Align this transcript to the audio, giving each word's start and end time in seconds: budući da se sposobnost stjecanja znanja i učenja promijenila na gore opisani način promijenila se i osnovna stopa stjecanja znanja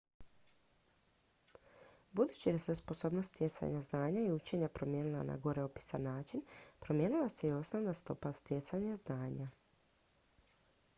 budući 2.11 2.51
da 2.51 2.57
se 2.63 2.75
sposobnost 2.75 3.29
stjecanja 3.29 3.81
znanja 3.81 4.21
i 4.21 4.31
učenja 4.31 4.67
promijenila 4.69 5.23
na 5.23 5.37
gore 5.37 5.63
opisani 5.63 6.03
način 6.03 6.41
promijenila 6.79 7.29
se 7.29 7.47
i 7.47 7.51
osnovna 7.61 7.93
stopa 7.93 8.31
stjecanja 8.31 8.95
znanja 8.95 9.49